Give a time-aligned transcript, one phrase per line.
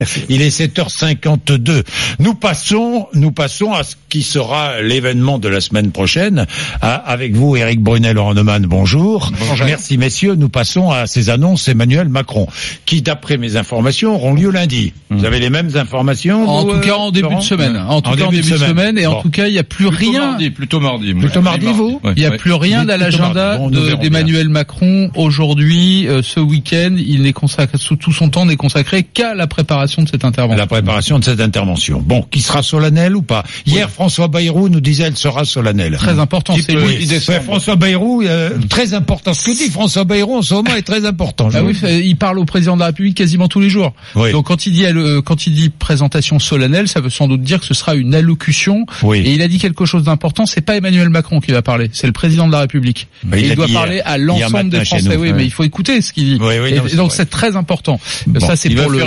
[0.28, 1.82] Il est 7h52.
[2.20, 6.46] Nous passons, nous passons à ce qui sera l'événement de la semaine prochaine.
[6.80, 9.32] À- avec vous, Éric Brunel, Horneman, bonjour.
[9.66, 10.36] Merci, messieurs.
[10.36, 12.46] Nous passons à ces annonces Emmanuel Macron,
[12.86, 14.92] qui, d'après mes informations, auront lieu lundi.
[15.10, 17.76] Vous avez les mêmes informations En vous, tout cas, euh, en début Laurent de semaine.
[17.76, 18.98] En tout cas, en début de semaine.
[18.98, 20.26] Et en tout cas, il n'y a plus Plutôt rien.
[20.30, 21.12] mardi, plutôt mardi.
[21.14, 22.36] Plutôt mardi, vous Il n'y a ouais.
[22.36, 23.56] plus rien à l'agenda.
[23.58, 26.94] Bon, de- d'Emmanuel Macron aujourd'hui, euh, ce week-end.
[26.96, 30.58] Il n'est consacré, sous tout son temps n'est consacré qu'à la préparation de cette intervention.
[30.58, 32.00] la préparation de cette intervention.
[32.00, 33.44] Bon, qui sera solennelle ou pas?
[33.66, 35.96] Hier, François Bayrou nous disait elle sera solennelle.
[35.96, 36.54] Très important.
[36.54, 37.06] Type, C'est euh, lui.
[37.06, 39.34] ouais, François Bayrou, euh, très important.
[39.34, 41.48] Ce que dit François Bayrou en ce moment est très important.
[41.52, 43.94] Ah oui, il parle au président de la République quasiment tous les jours.
[44.14, 44.32] Oui.
[44.32, 47.60] Donc quand il dit euh, quand il dit présentation solennelle, ça veut sans doute dire
[47.60, 48.86] que ce sera une allocution.
[49.02, 49.18] Oui.
[49.18, 50.46] Et il a dit quelque chose d'important.
[50.46, 53.08] C'est pas Emmanuel Macron qui va parler, c'est le président de la République.
[53.24, 55.16] Bah, il il, doit parler à l'ensemble des Français.
[55.16, 55.22] nous.
[55.22, 56.38] Oui, mais il faut écouter ce qu'il dit.
[56.40, 58.00] Oui, oui, Et non, donc c'est très important.
[58.26, 58.40] Bon.
[58.40, 58.98] Ça c'est pour le.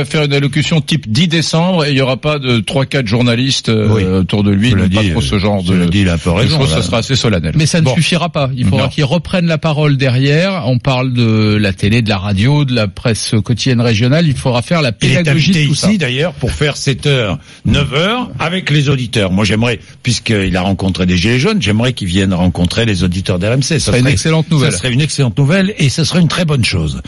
[0.00, 3.68] Va faire une allocution type 10 décembre et il y aura pas de 3-4 journalistes
[3.68, 4.04] euh, Oui.
[4.04, 4.74] autour de lui.
[4.74, 6.70] N'aime pas dit, trop ce genre de, dit, peu de raison, choses.
[6.70, 6.76] là.
[6.76, 7.52] Ça sera assez solennel.
[7.56, 7.94] Mais ça ne Bon.
[7.94, 8.50] suffira pas.
[8.56, 8.88] Il faudra Non.
[8.90, 10.64] qu'ils reprennent la parole derrière.
[10.66, 14.26] On parle de la télé, de la radio, de la presse quotidienne régionale.
[14.26, 15.88] Il faudra faire la pédagogie de tout ça.
[15.88, 19.30] ici d'ailleurs pour faire 7h, 9h avec les auditeurs.
[19.30, 23.62] Moi j'aimerais, puisqu'il a rencontré des Gilets jaunes, j'aimerais qu'il vienne rencontrer les auditeurs d'RMC.
[23.62, 24.72] Ça serait une excellente nouvelle.
[24.72, 27.00] Ça serait une excellente nouvelle et ce serait une très bonne chose.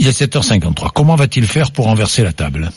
[0.00, 0.88] Il est 7h53.
[0.94, 2.70] Comment va-t-il faire pour renverser la table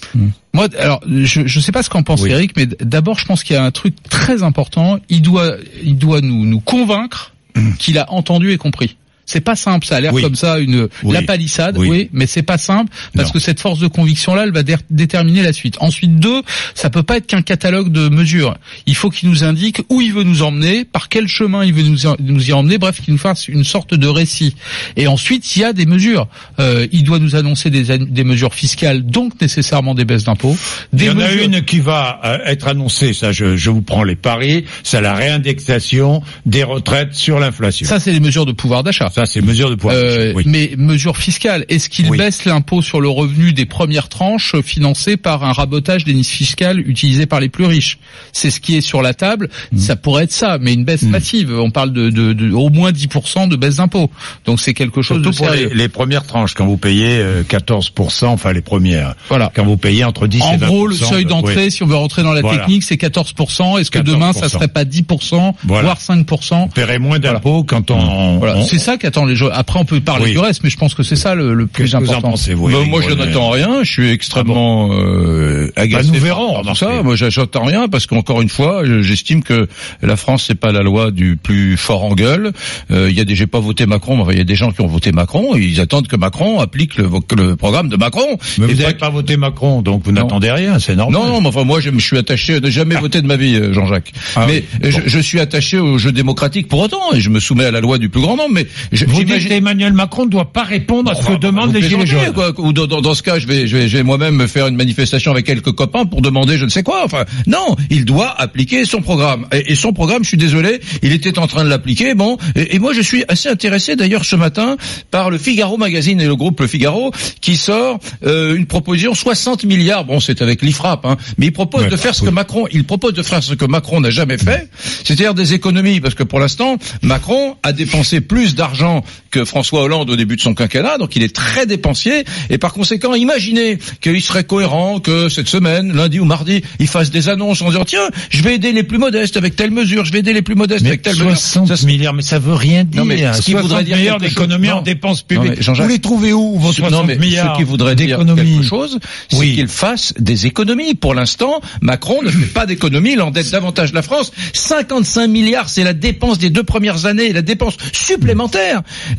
[0.54, 2.32] Moi, alors, je ne sais pas ce qu'en pense Oui.
[2.32, 5.00] Eric, mais d'abord, je pense qu'il y a un truc très important.
[5.08, 7.34] Il doit, il doit nous, nous convaincre
[7.80, 8.98] qu'il a entendu et compris.
[9.26, 10.16] C'est pas simple, ça a l'air Mm.
[10.16, 10.22] Oui.
[10.22, 11.14] comme ça une Oui.
[11.14, 11.88] la palissade, Oui.
[11.90, 13.34] oui, mais c'est pas simple parce Non.
[13.34, 15.78] que cette force de conviction là, elle va dé- déterminer la suite.
[15.80, 16.42] Ensuite, deux,
[16.76, 18.56] ça peut pas être qu'un catalogue de mesures.
[18.86, 21.84] Il faut qu'il nous indique où il veut nous emmener, par quel chemin il veut
[21.84, 24.56] nous, y emmener, bref, qu'il nous fasse une sorte de récit.
[24.98, 26.28] Et ensuite, il y a des mesures.
[26.60, 30.56] Euh, il doit nous annoncer des, des mesures fiscales, donc nécessairement des baisses d'impôts.
[30.94, 34.04] Il y en a une qui va euh, être annoncée, ça je, je vous prends
[34.04, 37.88] les paris, c'est la réindexation des retraites sur l'inflation.
[37.88, 39.10] Ça, c'est les mesures de pouvoir d'achat.
[39.14, 39.96] Ça, c'est mesure de pouvoir.
[39.96, 40.44] Euh, oui.
[40.48, 42.18] Mais mesures fiscales, est-ce qu'il Oui.
[42.18, 46.28] baisse l'impôt sur le revenu des premières tranches euh, financé par un rabotage des niches
[46.28, 48.00] fiscales utilisées par les plus riches?
[48.32, 49.50] C'est ce qui est sur la table.
[49.72, 49.78] Mm.
[49.78, 51.52] Ça pourrait être ça, mais une baisse massive.
[51.54, 54.10] On parle de, de, de au moins 10% de baisse d'impôt.
[54.46, 55.70] Donc c'est quelque chose Surtout de pour sérieux.
[55.74, 59.52] les, les premières tranches, quand vous payez euh, 14%, enfin les premières, Voilà.
[59.56, 60.54] quand vous payez entre 10 et 20%.
[60.54, 62.60] En gros, le seuil de- d'entrée, si on veut rentrer dans la Voilà.
[62.60, 63.78] technique, c'est 14%.
[63.78, 64.50] Est-ce que demain, ça 14%.
[64.50, 65.84] serait pas 10%, Voilà.
[65.84, 68.38] voire 5% On paierait moins d'impôts quand on...
[68.40, 69.36] Voilà, on- c'est ça qu'attend les.
[69.52, 70.32] Après, on peut parler Oui.
[70.32, 72.32] du reste, mais je pense que c'est ça le, le plus que vous en important.
[72.32, 73.84] pensez, vous Bah, moi, je n'attends rien.
[73.84, 76.08] Je suis extrêmement euh, agacé.
[76.10, 77.04] Bah, nous verrons, par ça.
[77.04, 79.68] Moi, j'a- j'attends rien parce qu'encore une fois, je- j'estime que
[80.02, 82.52] la France c'est pas la loi du plus fort en gueule.
[82.92, 84.72] Euh, Il y a des, j'ai pas voté Macron, mais il y a des gens
[84.72, 85.56] qui ont voté Macron.
[85.56, 88.38] Et ils attendent que Macron applique le, le programme de Macron.
[88.58, 91.22] Mais Et vous n'avez pas voté Macron, donc vous n'attendez rien, c'est normal.
[91.22, 93.36] non, non, mais enfin moi je me suis attaché, je n'ai jamais voté de ma
[93.36, 94.12] vie, euh, Jean-Jacques.
[94.36, 97.40] Ah mais oui, je, je suis attaché au jeu démocratique pour autant et je me
[97.40, 98.54] soumets à la loi du plus grand nombre.
[98.54, 101.82] Mais je, Vous dites qu'Emmanuel Macron ne doit pas répondre à ce que demandent les
[101.82, 102.32] Gilets jaunes.
[102.34, 102.54] quoi.
[102.60, 104.68] Ou dans, dans- dans ce cas, je vais, je vais, je vais moi-même me faire
[104.68, 107.02] une manifestation avec quelques copains pour demander je ne sais quoi.
[107.04, 109.48] Enfin, non, il doit appliquer son programme.
[109.52, 112.14] Et, et son programme, je suis désolé, il était en train de l'appliquer.
[112.14, 114.78] Bon, et, et moi je suis assez intéressé d'ailleurs ce matin
[115.12, 117.12] par le Figaro Magazine et le groupe Le Figaro
[117.42, 120.06] qui sort euh, une proposition 60 milliards.
[120.06, 122.28] Bon, c'est avec l'IFRAP, hein, mais il propose Ouais, de faire ce oui.
[122.30, 124.70] que Macron, il propose de faire ce que Macron n'a jamais fait,
[125.04, 128.83] c'est-à-dire des économies, parce que pour l'instant, Macron a dépensé plus d'argent
[129.32, 132.74] que François Hollande au début de son quinquennat, donc il est très dépensier, et par
[132.74, 137.62] conséquent, imaginez qu'il serait cohérent que cette semaine, lundi ou mardi, il fasse des annonces
[137.62, 140.34] en disant tiens, je vais aider les plus modestes avec telle mesure, je vais aider
[140.34, 141.30] les plus modestes Mais avec telle mesure.
[141.32, 143.02] 60 Ça, c'est- milliards, mais ça veut rien dire.
[143.02, 145.62] Non, mais ce qui 60 voudrait dire milliards d'économies en dépenses publiques.
[145.68, 149.00] vous les trouvez où, vos 60 non, mais milliards ce qui voudrait dire quelque chose,
[149.30, 149.56] c'est Oui.
[149.56, 150.94] qu'il fasse des économies.
[150.96, 154.32] Pour l'instant, Macron ne fait pas d'économies, il endette davantage la France.
[154.54, 158.73] 55 milliards, c'est la dépense des deux premières années, la dépense supplémentaire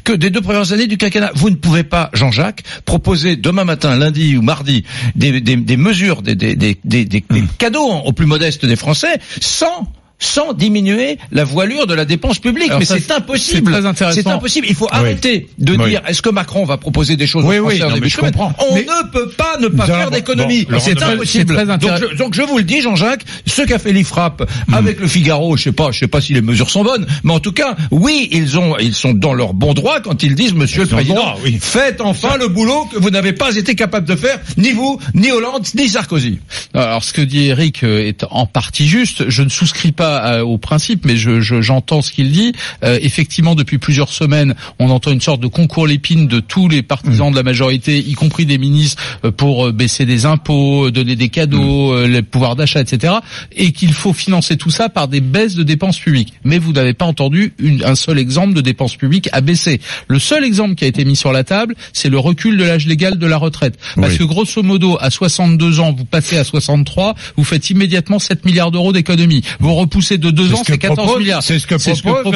[0.04, 1.30] que des deux premières années du quinquennat.
[1.34, 4.84] Vous ne pouvez pas, Jean-Jacques, proposer demain matin, lundi ou mardi,
[5.14, 8.76] des, des, des mesures, des, des, des, des, des- des cadeaux aux plus modestes des
[8.76, 9.88] Français, sans
[10.18, 12.68] sans diminuer la voilure de la dépense publique.
[12.68, 13.66] Alors Mais c'est impossible.
[13.66, 14.20] c'est très intéressant.
[14.22, 14.66] C'est impossible.
[14.68, 15.90] Il faut arrêter de Oui.
[15.90, 18.04] dire est-ce que Macron va proposer des choses Oui, aux oui, Français en non, début
[18.06, 18.52] mais de je comprends.
[18.70, 20.64] On Mais- ne peut pas ne pas faire d'économie.
[20.64, 21.54] bon, c'est impossible.
[21.54, 24.74] très donc, je, donc je vous le dis, Jean-Jacques, ce qu'a fait l'IFRAP Hmm.
[24.74, 27.32] avec le Figaro, je sais pas, je sais pas si les mesures sont bonnes, mais
[27.32, 30.54] en tout cas, oui, ils ont, ils sont dans leur bon droit quand ils disent,
[30.54, 31.58] Monsieur le Président, droit, oui.
[31.60, 35.30] faites enfin le boulot que vous n'avez pas été capable de faire, ni vous, ni
[35.32, 36.38] Hollande, ni Sarkozy.
[36.72, 39.28] Alors, ce que dit Eric euh, est en partie juste.
[39.28, 42.52] Je ne souscris pas pas au principe, mais je, j'entends ce qu'il dit.
[42.82, 47.28] effectivement, depuis plusieurs semaines, on entend une sorte de concours l'épine de tous les partisans
[47.28, 47.32] mmh.
[47.32, 49.02] de la majorité, y compris des ministres,
[49.36, 52.04] pour baisser des impôts, donner des cadeaux, mmh.
[52.06, 53.14] le pouvoir d'achat, etc.
[53.56, 56.34] Et qu'il faut financer tout ça par des baisses de dépenses publiques.
[56.44, 59.80] Mais vous n'avez pas entendu une, un seul exemple de dépenses publiques à baisser.
[60.08, 62.86] Le seul exemple qui a été mis sur la table, c'est le recul de l'âge
[62.86, 63.78] légal de la retraite.
[63.96, 68.44] Parce que grosso modo, à 62 ans, vous passez à 63, vous faites immédiatement 7
[68.44, 69.42] milliards d'euros d'économie.
[69.60, 71.42] Vous repoussez de 2 ans, c'est 14 milliards.
[71.42, 72.34] C'est ce que proposent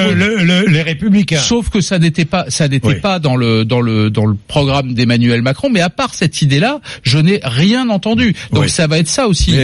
[0.68, 1.40] les républicains.
[1.40, 4.94] Sauf que ça n'était pas, ça n'était pas dans le dans le dans le programme
[4.94, 5.68] d'Emmanuel Macron.
[5.70, 8.34] Mais à part cette idée-là, je n'ai rien entendu.
[8.52, 9.54] Donc ça va être ça aussi.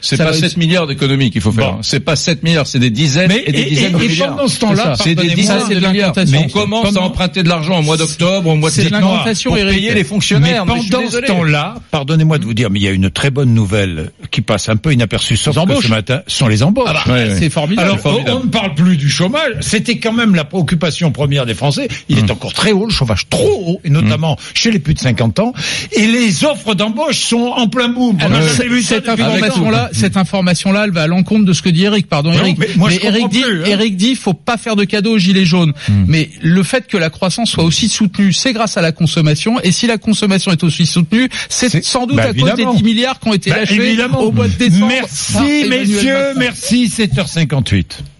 [0.00, 1.78] C'est pas 7 milliards d'économies qu'il faut faire.
[1.82, 4.36] C'est pas 7 milliards, c'est des dizaines et des dizaines de milliards.
[4.36, 6.14] pendant ce temps-là, c'est des dizaines de milliards.
[6.16, 9.94] On commence à emprunter de l'argent au mois d'octobre, au mois de septembre pour payer
[9.94, 10.66] les fonctionnaires.
[10.66, 13.54] Mais pendant ce temps-là, pardonnez-moi de vous dire, mais il y a une très bonne
[13.54, 16.88] nouvelle qui passe un peu inaperçue sauf que ce matin, sont les embauches.
[16.88, 17.90] Ah bah, c'est formidable.
[18.02, 19.52] Alors, on ne parle plus du chômage.
[19.60, 21.88] C'était quand même la préoccupation première des Français.
[22.08, 22.30] Il est hum.
[22.30, 24.36] encore très haut, le chômage trop haut, et notamment hum.
[24.54, 25.52] chez les plus de 50 ans.
[25.92, 28.18] Et les offres d'embauche sont en plein boom.
[28.82, 32.08] cette information-là, cette information-là, elle va à l'encontre de ce que dit Eric.
[32.08, 32.58] Pardon, Eric.
[32.58, 33.62] Mais, moi, Eric dit, hein.
[33.66, 35.72] Eric dit, faut pas faire de cadeaux aux gilets jaunes.
[36.06, 39.60] Mais le fait que la croissance soit aussi soutenue, c'est grâce à la consommation.
[39.62, 42.82] Et si la consommation est aussi soutenue, c'est sans doute bah, à cause des 10
[42.82, 44.86] milliards qui ont été bah, lâchés au mois de décembre.
[44.88, 46.88] Merci messieurs, merci
[47.24, 48.10] 7h58.